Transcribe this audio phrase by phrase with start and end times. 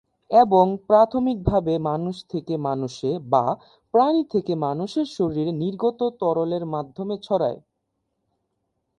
[0.31, 3.45] এবং প্রাথমিকভাবে মানুষ থেকে মানুষে বা
[3.93, 7.59] প্রাণী থেকে মানুষে শরীর নির্গত তরলের মাধ্যমে ছড়ায়।